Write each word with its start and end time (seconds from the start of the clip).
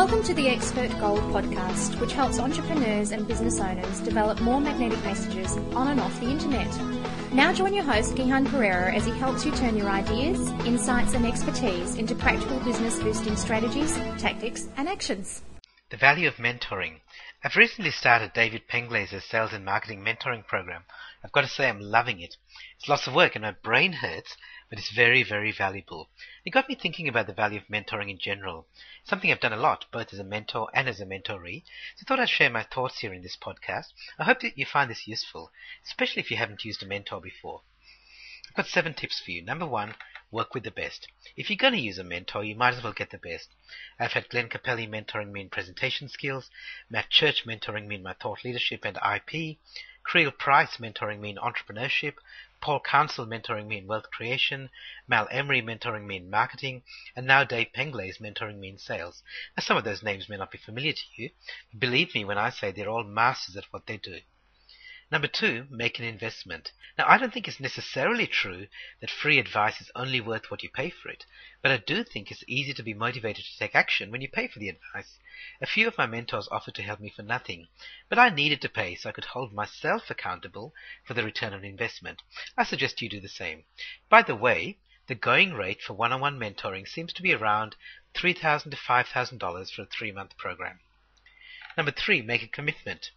Welcome 0.00 0.22
to 0.22 0.32
the 0.32 0.48
Expert 0.48 0.88
Gold 0.98 1.20
podcast, 1.24 2.00
which 2.00 2.14
helps 2.14 2.38
entrepreneurs 2.38 3.12
and 3.12 3.28
business 3.28 3.60
owners 3.60 4.00
develop 4.00 4.40
more 4.40 4.58
magnetic 4.58 4.98
messages 5.04 5.58
on 5.74 5.88
and 5.88 6.00
off 6.00 6.18
the 6.20 6.30
internet. 6.30 6.74
Now 7.34 7.52
join 7.52 7.74
your 7.74 7.84
host, 7.84 8.14
Gihan 8.14 8.46
Perera, 8.46 8.94
as 8.94 9.04
he 9.04 9.12
helps 9.12 9.44
you 9.44 9.52
turn 9.52 9.76
your 9.76 9.90
ideas, 9.90 10.40
insights, 10.64 11.12
and 11.12 11.26
expertise 11.26 11.96
into 11.96 12.14
practical 12.14 12.58
business 12.60 12.98
boosting 12.98 13.36
strategies, 13.36 13.94
tactics, 14.16 14.68
and 14.78 14.88
actions. 14.88 15.42
The 15.90 15.98
value 15.98 16.28
of 16.28 16.36
mentoring. 16.36 17.00
I've 17.42 17.56
recently 17.56 17.90
started 17.90 18.34
David 18.34 18.68
Penglase's 18.68 19.24
sales 19.24 19.54
and 19.54 19.64
marketing 19.64 20.04
mentoring 20.04 20.46
program. 20.46 20.84
I've 21.24 21.32
got 21.32 21.40
to 21.40 21.48
say 21.48 21.70
I'm 21.70 21.80
loving 21.80 22.20
it. 22.20 22.36
It's 22.76 22.86
lots 22.86 23.06
of 23.06 23.14
work 23.14 23.34
and 23.34 23.42
my 23.42 23.52
brain 23.52 23.94
hurts, 23.94 24.36
but 24.68 24.78
it's 24.78 24.90
very, 24.90 25.22
very 25.22 25.50
valuable. 25.50 26.10
It 26.44 26.50
got 26.50 26.68
me 26.68 26.74
thinking 26.74 27.08
about 27.08 27.26
the 27.26 27.32
value 27.32 27.58
of 27.58 27.66
mentoring 27.68 28.10
in 28.10 28.18
general. 28.18 28.66
Something 29.04 29.32
I've 29.32 29.40
done 29.40 29.54
a 29.54 29.56
lot, 29.56 29.86
both 29.90 30.12
as 30.12 30.18
a 30.18 30.22
mentor 30.22 30.68
and 30.74 30.86
as 30.86 31.00
a 31.00 31.06
mentoree. 31.06 31.64
So 31.96 32.04
I 32.04 32.04
thought 32.06 32.20
I'd 32.20 32.28
share 32.28 32.50
my 32.50 32.62
thoughts 32.62 32.98
here 32.98 33.14
in 33.14 33.22
this 33.22 33.38
podcast. 33.38 33.94
I 34.18 34.24
hope 34.24 34.40
that 34.40 34.58
you 34.58 34.66
find 34.66 34.90
this 34.90 35.08
useful, 35.08 35.50
especially 35.86 36.20
if 36.20 36.30
you 36.30 36.36
haven't 36.36 36.66
used 36.66 36.82
a 36.82 36.86
mentor 36.86 37.22
before. 37.22 37.62
I've 38.50 38.56
got 38.56 38.66
seven 38.66 38.94
tips 38.94 39.20
for 39.20 39.30
you. 39.30 39.42
Number 39.42 39.64
one, 39.64 39.94
work 40.32 40.54
with 40.54 40.64
the 40.64 40.72
best. 40.72 41.06
If 41.36 41.48
you're 41.48 41.56
going 41.56 41.74
to 41.74 41.78
use 41.78 41.98
a 41.98 42.02
mentor, 42.02 42.42
you 42.42 42.56
might 42.56 42.74
as 42.74 42.82
well 42.82 42.92
get 42.92 43.10
the 43.10 43.18
best. 43.18 43.48
I've 43.96 44.10
had 44.10 44.28
Glenn 44.28 44.48
Capelli 44.48 44.88
mentoring 44.88 45.30
me 45.30 45.42
in 45.42 45.50
presentation 45.50 46.08
skills, 46.08 46.50
Matt 46.90 47.10
Church 47.10 47.44
mentoring 47.46 47.86
me 47.86 47.94
in 47.94 48.02
my 48.02 48.12
thought 48.14 48.44
leadership 48.44 48.84
and 48.84 48.96
IP, 48.96 49.58
Creel 50.02 50.32
Price 50.32 50.78
mentoring 50.78 51.20
me 51.20 51.30
in 51.30 51.36
entrepreneurship, 51.36 52.14
Paul 52.60 52.80
Council 52.80 53.24
mentoring 53.24 53.68
me 53.68 53.78
in 53.78 53.86
wealth 53.86 54.10
creation, 54.10 54.70
Mal 55.06 55.28
Emery 55.30 55.62
mentoring 55.62 56.06
me 56.06 56.16
in 56.16 56.28
marketing, 56.28 56.82
and 57.14 57.28
now 57.28 57.44
Dave 57.44 57.72
Penglase 57.72 58.18
mentoring 58.20 58.58
me 58.58 58.70
in 58.70 58.78
sales. 58.78 59.22
Now 59.56 59.62
some 59.62 59.76
of 59.76 59.84
those 59.84 60.02
names 60.02 60.28
may 60.28 60.38
not 60.38 60.50
be 60.50 60.58
familiar 60.58 60.94
to 60.94 61.04
you. 61.14 61.30
But 61.70 61.78
believe 61.78 62.16
me 62.16 62.24
when 62.24 62.36
I 62.36 62.50
say 62.50 62.72
they're 62.72 62.90
all 62.90 63.04
masters 63.04 63.56
at 63.56 63.72
what 63.72 63.86
they 63.86 63.96
do. 63.96 64.22
Number 65.12 65.26
two, 65.26 65.66
make 65.70 65.98
an 65.98 66.04
investment. 66.04 66.70
Now, 66.96 67.04
I 67.08 67.18
don't 67.18 67.32
think 67.32 67.48
it's 67.48 67.58
necessarily 67.58 68.28
true 68.28 68.68
that 69.00 69.10
free 69.10 69.40
advice 69.40 69.80
is 69.80 69.90
only 69.96 70.20
worth 70.20 70.52
what 70.52 70.62
you 70.62 70.70
pay 70.70 70.88
for 70.88 71.08
it, 71.08 71.26
but 71.62 71.72
I 71.72 71.78
do 71.78 72.04
think 72.04 72.30
it's 72.30 72.44
easy 72.46 72.72
to 72.74 72.82
be 72.84 72.94
motivated 72.94 73.44
to 73.44 73.58
take 73.58 73.74
action 73.74 74.12
when 74.12 74.20
you 74.20 74.28
pay 74.28 74.46
for 74.46 74.60
the 74.60 74.68
advice. 74.68 75.18
A 75.60 75.66
few 75.66 75.88
of 75.88 75.98
my 75.98 76.06
mentors 76.06 76.46
offered 76.52 76.76
to 76.76 76.84
help 76.84 77.00
me 77.00 77.10
for 77.10 77.24
nothing, 77.24 77.66
but 78.08 78.20
I 78.20 78.28
needed 78.28 78.60
to 78.62 78.68
pay 78.68 78.94
so 78.94 79.08
I 79.08 79.12
could 79.12 79.24
hold 79.24 79.52
myself 79.52 80.10
accountable 80.10 80.72
for 81.04 81.14
the 81.14 81.24
return 81.24 81.54
on 81.54 81.64
investment. 81.64 82.22
I 82.56 82.62
suggest 82.62 83.02
you 83.02 83.08
do 83.08 83.18
the 83.18 83.28
same. 83.28 83.64
By 84.08 84.22
the 84.22 84.36
way, 84.36 84.78
the 85.08 85.16
going 85.16 85.54
rate 85.54 85.82
for 85.82 85.94
one-on-one 85.94 86.38
mentoring 86.38 86.86
seems 86.86 87.12
to 87.14 87.22
be 87.22 87.34
around 87.34 87.74
3,000 88.14 88.70
to 88.70 88.76
$5,000 88.76 89.74
for 89.74 89.82
a 89.82 89.86
three-month 89.86 90.36
program. 90.36 90.78
Number 91.76 91.90
three, 91.90 92.22
make 92.22 92.44
a 92.44 92.46
commitment. 92.46 93.10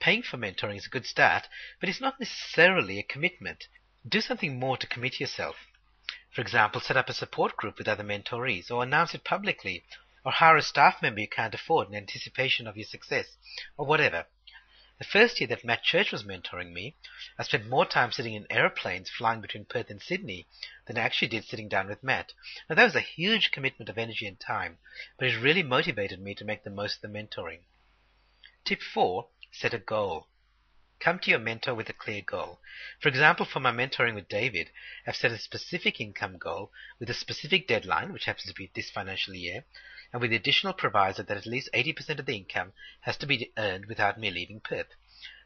Paying 0.00 0.22
for 0.22 0.36
mentoring 0.36 0.76
is 0.76 0.86
a 0.86 0.90
good 0.90 1.06
start, 1.06 1.48
but 1.80 1.88
it's 1.88 2.00
not 2.00 2.20
necessarily 2.20 2.98
a 2.98 3.02
commitment. 3.02 3.66
Do 4.08 4.20
something 4.20 4.58
more 4.58 4.76
to 4.76 4.86
commit 4.86 5.18
yourself. 5.18 5.66
For 6.30 6.40
example, 6.40 6.80
set 6.80 6.96
up 6.96 7.08
a 7.08 7.12
support 7.12 7.56
group 7.56 7.78
with 7.78 7.88
other 7.88 8.04
mentorees, 8.04 8.70
or 8.70 8.82
announce 8.82 9.12
it 9.12 9.24
publicly, 9.24 9.84
or 10.24 10.30
hire 10.30 10.56
a 10.56 10.62
staff 10.62 11.02
member 11.02 11.20
you 11.20 11.28
can't 11.28 11.54
afford 11.54 11.88
in 11.88 11.96
anticipation 11.96 12.68
of 12.68 12.76
your 12.76 12.86
success, 12.86 13.36
or 13.76 13.86
whatever. 13.86 14.26
The 14.98 15.04
first 15.04 15.40
year 15.40 15.48
that 15.48 15.64
Matt 15.64 15.82
Church 15.82 16.12
was 16.12 16.22
mentoring 16.22 16.72
me, 16.72 16.94
I 17.36 17.42
spent 17.42 17.66
more 17.66 17.84
time 17.84 18.12
sitting 18.12 18.34
in 18.34 18.46
aeroplanes 18.50 19.10
flying 19.10 19.40
between 19.40 19.64
Perth 19.64 19.90
and 19.90 20.00
Sydney 20.00 20.46
than 20.86 20.96
I 20.96 21.02
actually 21.02 21.28
did 21.28 21.44
sitting 21.44 21.68
down 21.68 21.88
with 21.88 22.04
Matt. 22.04 22.34
Now 22.68 22.76
that 22.76 22.84
was 22.84 22.94
a 22.94 23.00
huge 23.00 23.50
commitment 23.50 23.88
of 23.88 23.98
energy 23.98 24.26
and 24.26 24.38
time, 24.38 24.78
but 25.18 25.26
it 25.26 25.40
really 25.40 25.62
motivated 25.64 26.20
me 26.20 26.34
to 26.36 26.44
make 26.44 26.62
the 26.62 26.70
most 26.70 26.96
of 26.96 27.02
the 27.02 27.18
mentoring. 27.18 27.62
Tip 28.68 28.82
4 28.82 29.30
Set 29.50 29.72
a 29.72 29.78
goal. 29.78 30.28
Come 31.00 31.20
to 31.20 31.30
your 31.30 31.38
mentor 31.38 31.74
with 31.74 31.88
a 31.88 31.94
clear 31.94 32.20
goal. 32.20 32.60
For 33.00 33.08
example, 33.08 33.46
for 33.46 33.60
my 33.60 33.72
mentoring 33.72 34.14
with 34.14 34.28
David, 34.28 34.68
I've 35.06 35.16
set 35.16 35.32
a 35.32 35.38
specific 35.38 36.02
income 36.02 36.36
goal 36.36 36.70
with 36.98 37.08
a 37.08 37.14
specific 37.14 37.66
deadline, 37.66 38.12
which 38.12 38.26
happens 38.26 38.44
to 38.44 38.52
be 38.52 38.70
this 38.74 38.90
financial 38.90 39.32
year, 39.32 39.64
and 40.12 40.20
with 40.20 40.32
the 40.32 40.36
additional 40.36 40.74
proviso 40.74 41.22
that 41.22 41.36
at 41.38 41.46
least 41.46 41.70
80% 41.72 42.18
of 42.18 42.26
the 42.26 42.36
income 42.36 42.74
has 43.00 43.16
to 43.16 43.26
be 43.26 43.54
earned 43.56 43.86
without 43.86 44.20
me 44.20 44.30
leaving 44.30 44.60
Perth. 44.60 44.94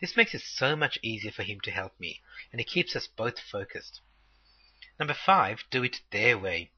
This 0.00 0.16
makes 0.16 0.32
it 0.32 0.42
so 0.42 0.76
much 0.76 0.96
easier 1.02 1.32
for 1.32 1.42
him 1.42 1.58
to 1.62 1.72
help 1.72 1.98
me, 1.98 2.22
and 2.52 2.60
it 2.60 2.68
keeps 2.68 2.94
us 2.94 3.08
both 3.08 3.40
focused. 3.40 4.00
Number 4.96 5.14
five, 5.14 5.64
do 5.72 5.82
it 5.82 6.02
their 6.12 6.38
way. 6.38 6.70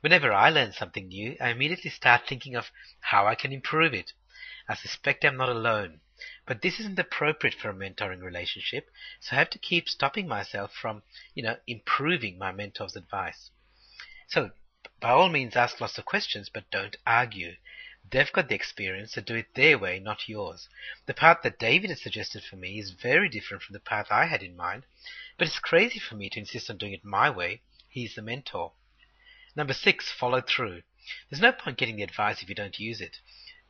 Whenever 0.00 0.32
I 0.32 0.48
learn 0.48 0.72
something 0.72 1.08
new, 1.08 1.36
I 1.42 1.50
immediately 1.50 1.90
start 1.90 2.26
thinking 2.26 2.56
of 2.56 2.70
how 3.00 3.26
I 3.26 3.34
can 3.34 3.52
improve 3.52 3.92
it. 3.92 4.14
I 4.68 4.74
suspect 4.74 5.24
I'm 5.24 5.36
not 5.36 5.48
alone. 5.48 6.00
But 6.46 6.62
this 6.62 6.80
isn't 6.80 6.98
appropriate 6.98 7.54
for 7.54 7.70
a 7.70 7.74
mentoring 7.74 8.22
relationship, 8.22 8.90
so 9.20 9.34
I 9.34 9.38
have 9.40 9.50
to 9.50 9.58
keep 9.58 9.88
stopping 9.88 10.28
myself 10.28 10.72
from, 10.72 11.02
you 11.34 11.42
know, 11.42 11.58
improving 11.66 12.38
my 12.38 12.52
mentor's 12.52 12.96
advice. 12.96 13.50
So, 14.28 14.52
by 15.00 15.10
all 15.10 15.28
means, 15.28 15.56
ask 15.56 15.80
lots 15.80 15.98
of 15.98 16.04
questions, 16.04 16.48
but 16.48 16.70
don't 16.70 16.96
argue. 17.06 17.56
They've 18.10 18.32
got 18.32 18.48
the 18.48 18.54
experience, 18.54 19.12
so 19.12 19.20
do 19.20 19.34
it 19.34 19.54
their 19.54 19.78
way, 19.78 19.98
not 19.98 20.28
yours. 20.28 20.68
The 21.06 21.14
path 21.14 21.38
that 21.42 21.58
David 21.58 21.90
has 21.90 22.00
suggested 22.00 22.44
for 22.44 22.56
me 22.56 22.78
is 22.78 22.90
very 22.92 23.28
different 23.28 23.62
from 23.62 23.72
the 23.72 23.80
path 23.80 24.06
I 24.10 24.26
had 24.26 24.42
in 24.42 24.56
mind, 24.56 24.84
but 25.36 25.48
it's 25.48 25.58
crazy 25.58 25.98
for 25.98 26.14
me 26.14 26.30
to 26.30 26.38
insist 26.38 26.70
on 26.70 26.78
doing 26.78 26.92
it 26.92 27.04
my 27.04 27.28
way. 27.28 27.62
He's 27.88 28.14
the 28.14 28.22
mentor. 28.22 28.72
Number 29.56 29.74
six, 29.74 30.10
follow 30.12 30.40
through. 30.40 30.82
There's 31.28 31.42
no 31.42 31.52
point 31.52 31.76
getting 31.76 31.96
the 31.96 32.02
advice 32.02 32.42
if 32.42 32.48
you 32.48 32.54
don't 32.54 32.78
use 32.78 33.00
it. 33.00 33.20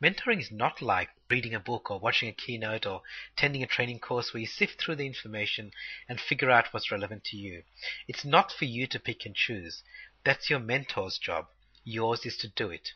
Mentoring 0.01 0.41
is 0.41 0.51
not 0.51 0.81
like 0.81 1.09
reading 1.29 1.55
a 1.55 1.59
book 1.59 1.89
or 1.89 1.99
watching 1.99 2.27
a 2.27 2.33
keynote 2.33 2.85
or 2.85 3.01
attending 3.35 3.63
a 3.63 3.67
training 3.67 3.97
course 3.97 4.33
where 4.33 4.41
you 4.41 4.45
sift 4.45 4.79
through 4.79 4.97
the 4.97 5.05
information 5.05 5.71
and 6.09 6.19
figure 6.19 6.51
out 6.51 6.73
what's 6.73 6.91
relevant 6.91 7.23
to 7.23 7.37
you. 7.37 7.63
It's 8.05 8.25
not 8.25 8.51
for 8.51 8.65
you 8.65 8.87
to 8.87 8.99
pick 8.99 9.25
and 9.25 9.33
choose. 9.33 9.83
That's 10.25 10.49
your 10.49 10.59
mentor's 10.59 11.17
job. 11.17 11.47
Yours 11.85 12.25
is 12.25 12.35
to 12.39 12.49
do 12.49 12.69
it. 12.69 12.89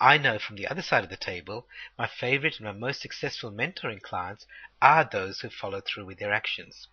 I 0.00 0.18
know 0.18 0.40
from 0.40 0.56
the 0.56 0.66
other 0.66 0.82
side 0.82 1.04
of 1.04 1.10
the 1.10 1.16
table, 1.16 1.68
my 1.96 2.08
favorite 2.08 2.56
and 2.56 2.66
my 2.66 2.72
most 2.72 3.00
successful 3.00 3.52
mentoring 3.52 4.02
clients 4.02 4.44
are 4.82 5.04
those 5.04 5.40
who 5.40 5.50
follow 5.50 5.80
through 5.80 6.06
with 6.06 6.18
their 6.18 6.32
actions. 6.32 6.88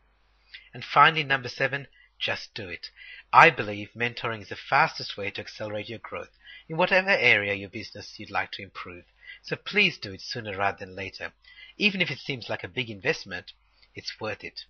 And 0.72 0.86
finally, 0.86 1.24
number 1.24 1.50
seven, 1.50 1.88
just 2.20 2.54
do 2.54 2.70
it. 2.70 2.92
I 3.34 3.50
believe 3.50 3.90
mentoring 3.96 4.42
is 4.42 4.50
the 4.50 4.56
fastest 4.56 5.18
way 5.18 5.32
to 5.32 5.42
accelerate 5.42 5.90
your 5.90 6.00
growth 6.00 6.38
in 6.70 6.78
whatever 6.78 7.10
area 7.10 7.54
your 7.56 7.70
business 7.70 8.20
you'd 8.20 8.30
like 8.30 8.52
to 8.52 8.62
improve. 8.62 9.04
So 9.44 9.56
please 9.56 9.98
do 9.98 10.14
it 10.14 10.22
sooner 10.22 10.58
rather 10.58 10.86
than 10.86 10.96
later. 10.96 11.34
Even 11.78 12.02
if 12.02 12.12
it 12.12 12.20
seems 12.20 12.50
like 12.50 12.64
a 12.64 12.68
big 12.68 12.90
investment, 12.90 13.54
it's 13.94 14.20
worth 14.20 14.44
it. 14.44 14.62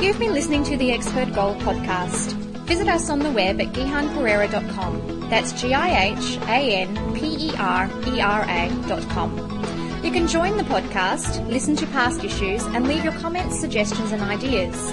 You've 0.00 0.18
been 0.18 0.32
listening 0.32 0.64
to 0.64 0.76
the 0.76 0.92
Expert 0.92 1.32
Gold 1.34 1.58
podcast. 1.58 2.32
Visit 2.66 2.88
us 2.88 3.10
on 3.10 3.18
the 3.18 3.30
web 3.30 3.60
at 3.60 3.72
gihanperera.com. 3.72 5.28
That's 5.28 5.60
G 5.60 5.74
I 5.74 6.12
H 6.12 6.38
A 6.42 6.82
N 6.82 7.14
P 7.14 7.48
E 7.48 7.52
R 7.58 7.90
E 8.06 8.20
R 8.20 8.44
A.com. 8.48 9.58
You 10.04 10.12
can 10.12 10.28
join 10.28 10.56
the 10.56 10.62
podcast, 10.62 11.46
listen 11.48 11.74
to 11.76 11.86
past 11.88 12.22
issues, 12.22 12.62
and 12.64 12.86
leave 12.86 13.02
your 13.02 13.12
comments, 13.14 13.58
suggestions, 13.58 14.12
and 14.12 14.22
ideas. 14.22 14.92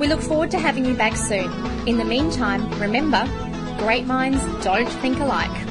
We 0.00 0.08
look 0.08 0.20
forward 0.20 0.50
to 0.50 0.58
having 0.58 0.84
you 0.84 0.94
back 0.94 1.16
soon. 1.16 1.50
In 1.86 1.98
the 1.98 2.04
meantime, 2.04 2.68
remember, 2.80 3.24
Great 3.80 4.06
minds 4.06 4.44
don't 4.62 4.86
think 5.00 5.18
alike. 5.20 5.69